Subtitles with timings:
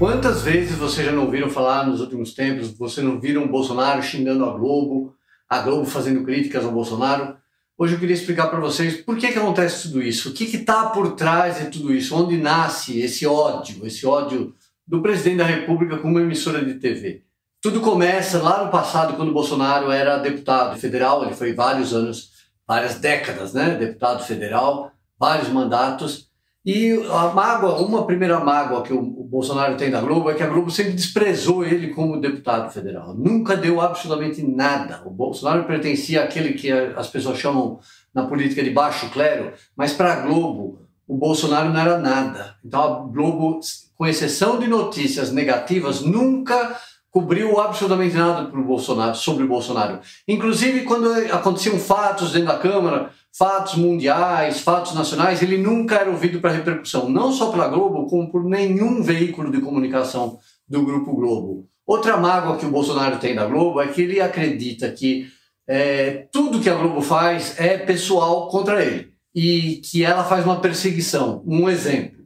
[0.00, 4.46] Quantas vezes vocês já não ouviram falar nos últimos tempos, você não viram Bolsonaro xingando
[4.46, 5.14] a Globo,
[5.46, 7.36] a Globo fazendo críticas ao Bolsonaro?
[7.76, 10.88] Hoje eu queria explicar para vocês por que, que acontece tudo isso, o que está
[10.88, 14.54] por trás de tudo isso, onde nasce esse ódio, esse ódio
[14.88, 17.22] do presidente da República com uma emissora de TV.
[17.60, 22.30] Tudo começa lá no passado, quando Bolsonaro era deputado federal, ele foi vários anos,
[22.66, 23.74] várias décadas, né?
[23.74, 26.29] Deputado federal, vários mandatos.
[26.64, 30.46] E a mágoa, uma primeira mágoa que o Bolsonaro tem da Globo é que a
[30.46, 33.14] Globo sempre desprezou ele como deputado federal.
[33.14, 35.00] Nunca deu absolutamente nada.
[35.06, 37.80] O Bolsonaro pertencia àquele que as pessoas chamam
[38.14, 42.54] na política de baixo clero, mas para a Globo o Bolsonaro não era nada.
[42.62, 43.60] Então a Globo,
[43.96, 46.76] com exceção de notícias negativas, nunca
[47.10, 49.98] cobriu absolutamente nada Bolsonaro, sobre o Bolsonaro.
[50.28, 56.40] Inclusive quando aconteciam fatos dentro da Câmara, fatos mundiais, fatos nacionais, ele nunca era ouvido
[56.40, 60.38] para repercussão, não só pela Globo, como por nenhum veículo de comunicação
[60.68, 61.68] do Grupo Globo.
[61.86, 65.28] Outra mágoa que o Bolsonaro tem da Globo é que ele acredita que
[65.66, 70.60] é, tudo que a Globo faz é pessoal contra ele e que ela faz uma
[70.60, 71.42] perseguição.
[71.46, 72.20] Um exemplo,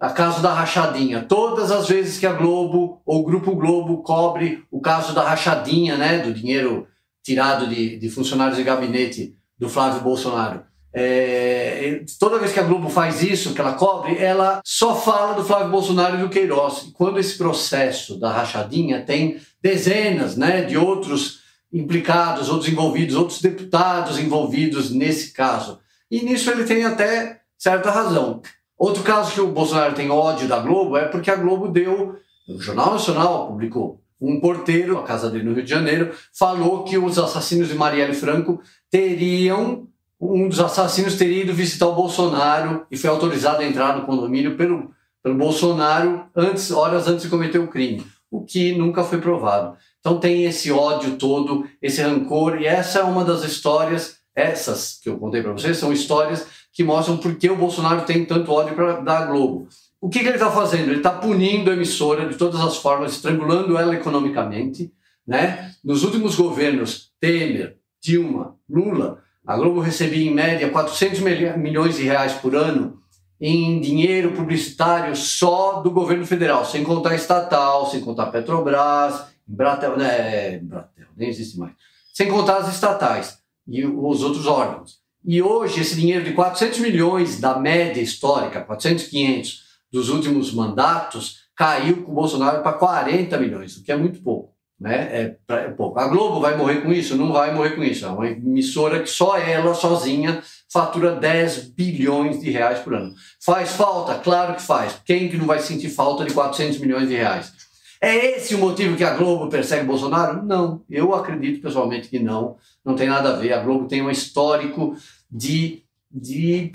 [0.00, 1.22] a caso da rachadinha.
[1.22, 5.96] Todas as vezes que a Globo ou o Grupo Globo cobre o caso da rachadinha,
[5.96, 6.86] né, do dinheiro
[7.22, 10.62] tirado de, de funcionários de gabinete do Flávio Bolsonaro.
[10.96, 15.44] É, toda vez que a Globo faz isso, que ela cobre, ela só fala do
[15.44, 16.84] Flávio Bolsonaro e do Queiroz.
[16.88, 21.40] E quando esse processo da rachadinha tem dezenas né, de outros
[21.72, 25.80] implicados, outros envolvidos, outros deputados envolvidos nesse caso.
[26.08, 28.40] E nisso ele tem até certa razão.
[28.78, 32.16] Outro caso que o Bolsonaro tem ódio da Globo é porque a Globo deu,
[32.48, 36.96] o Jornal Nacional publicou, um porteiro, a casa dele no Rio de Janeiro, falou que
[36.96, 39.88] os assassinos de Marielle Franco teriam
[40.20, 44.56] um dos assassinos teria ido visitar o Bolsonaro e foi autorizado a entrar no condomínio
[44.56, 44.90] pelo,
[45.22, 49.76] pelo Bolsonaro antes, horas antes de cometer o crime, o que nunca foi provado.
[50.00, 55.08] Então tem esse ódio todo, esse rancor, e essa é uma das histórias, essas que
[55.08, 58.74] eu contei para vocês, são histórias que mostram por que o Bolsonaro tem tanto ódio
[58.74, 59.68] pra, da Globo.
[60.04, 60.90] O que, que ele está fazendo?
[60.90, 64.92] Ele está punindo a emissora de todas as formas, estrangulando ela economicamente.
[65.26, 65.72] Né?
[65.82, 71.20] Nos últimos governos, Temer, Dilma, Lula, a Globo recebia em média 400
[71.56, 72.98] milhões de reais por ano
[73.40, 80.58] em dinheiro publicitário só do governo federal, sem contar estatal, sem contar Petrobras, Bratel, né,
[80.58, 81.72] Bratel, nem existe mais,
[82.12, 84.98] sem contar as estatais e os outros órgãos.
[85.24, 91.44] E hoje esse dinheiro de 400 milhões da média histórica, 400, 500 dos últimos mandatos,
[91.54, 94.52] caiu com o Bolsonaro para 40 milhões, o que é muito pouco.
[94.78, 95.36] Né?
[95.48, 96.00] É, é pouco.
[96.00, 97.16] A Globo vai morrer com isso?
[97.16, 98.04] Não vai morrer com isso.
[98.04, 103.14] É uma emissora que só ela, sozinha, fatura 10 bilhões de reais por ano.
[103.40, 104.16] Faz falta?
[104.16, 105.00] Claro que faz.
[105.06, 107.52] Quem que não vai sentir falta de 400 milhões de reais?
[108.00, 110.44] É esse o motivo que a Globo persegue Bolsonaro?
[110.44, 110.82] Não.
[110.90, 112.56] Eu acredito pessoalmente que não.
[112.84, 113.52] Não tem nada a ver.
[113.52, 114.96] A Globo tem um histórico
[115.30, 116.72] de, de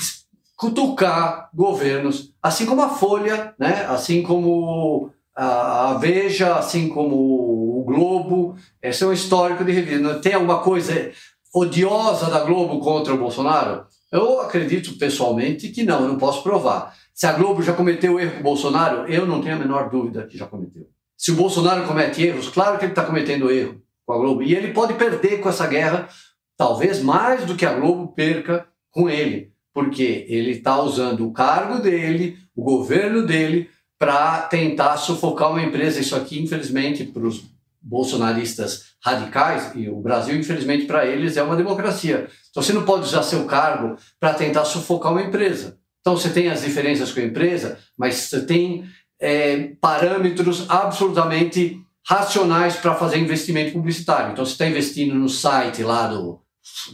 [0.60, 3.86] cutucar governos, assim como a Folha, né?
[3.88, 8.58] assim como a, Veja, assim como o Globo.
[8.82, 10.16] Esse é um histórico de revista.
[10.16, 11.12] Tem alguma coisa
[11.56, 13.86] odiosa da Globo contra o Bolsonaro?
[14.12, 16.94] Eu acredito pessoalmente que não, eu não posso provar.
[17.14, 20.28] Se a Globo já cometeu erro com o Bolsonaro, eu não tenho a menor dúvida
[20.28, 20.88] que já cometeu.
[21.18, 24.44] Se o Bolsonaro comete erros, claro que ele está cometendo erro com a Globo.
[24.44, 26.10] E ele pode perder com essa guerra,
[26.58, 31.82] talvez mais do que a Globo perca com ele porque ele está usando o cargo
[31.82, 36.02] dele, o governo dele, para tentar sufocar uma empresa.
[36.02, 37.46] Isso aqui, infelizmente, para os
[37.82, 42.28] bolsonaristas radicais, e o Brasil, infelizmente, para eles é uma democracia.
[42.52, 45.78] Então você não pode usar seu cargo para tentar sufocar uma empresa.
[46.02, 48.84] Então você tem as diferenças com a empresa, mas você tem
[49.18, 54.34] é, parâmetros absolutamente racionais para fazer investimento publicitário.
[54.34, 56.42] Então você está investindo no site lá do,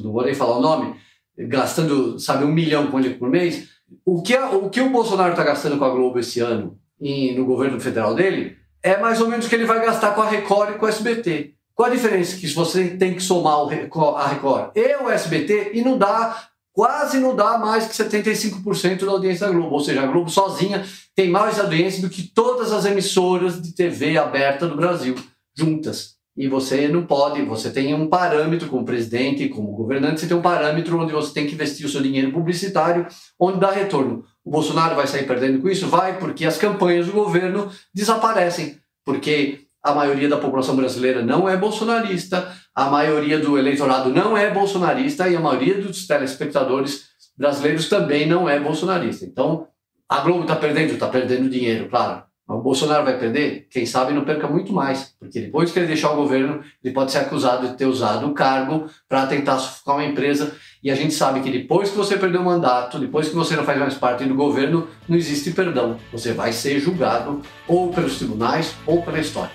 [0.03, 0.95] não vou nem falar o nome,
[1.37, 3.69] gastando, sabe, um milhão por mês.
[4.05, 7.45] O que, a, o que o Bolsonaro está gastando com a Globo esse ano no
[7.45, 10.75] governo federal dele é mais ou menos o que ele vai gastar com a Record
[10.75, 11.53] e com o SBT.
[11.73, 12.37] Qual a diferença?
[12.37, 17.19] Que você tem que somar o, a Record e o SBT e não dá, quase
[17.19, 19.73] não dá mais que 75% da audiência da Globo.
[19.73, 20.85] Ou seja, a Globo sozinha
[21.15, 25.15] tem mais audiência do que todas as emissoras de TV aberta do Brasil,
[25.57, 30.35] juntas e você não pode, você tem um parâmetro como presidente, como governante, você tem
[30.35, 33.07] um parâmetro onde você tem que investir o seu dinheiro publicitário,
[33.39, 34.25] onde dá retorno.
[34.43, 35.87] O Bolsonaro vai sair perdendo com isso?
[35.87, 41.55] Vai, porque as campanhas do governo desaparecem, porque a maioria da população brasileira não é
[41.55, 47.05] bolsonarista, a maioria do eleitorado não é bolsonarista e a maioria dos telespectadores
[47.37, 49.25] brasileiros também não é bolsonarista.
[49.25, 49.67] Então,
[50.09, 50.93] a Globo está perdendo?
[50.93, 52.24] Está perdendo dinheiro, claro.
[52.47, 53.67] O Bolsonaro vai perder?
[53.71, 57.11] Quem sabe não perca muito mais, porque depois que ele deixar o governo, ele pode
[57.11, 60.55] ser acusado de ter usado o cargo para tentar sufocar uma empresa.
[60.83, 63.63] E a gente sabe que depois que você perdeu o mandato, depois que você não
[63.63, 65.97] faz mais parte do governo, não existe perdão.
[66.11, 69.51] Você vai ser julgado ou pelos tribunais ou pela história.